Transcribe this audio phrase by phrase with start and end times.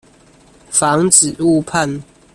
[0.71, 2.01] 防止誤判